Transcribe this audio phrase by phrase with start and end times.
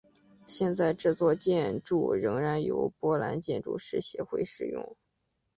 [0.47, 4.97] 现在这座建筑仍然由波兰建筑师协会使用。